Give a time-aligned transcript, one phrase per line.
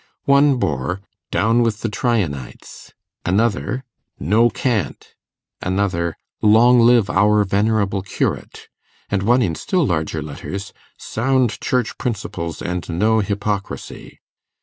[0.25, 0.99] One bore,
[1.29, 2.91] 'Down with the Tryanites!'
[3.23, 3.83] another,
[4.19, 5.13] 'No Cant!'
[5.61, 8.67] another, 'Long live our venerable Curate!'
[9.11, 14.17] and one in still larger letters, 'Sound Church Principles and no Hypocrisy!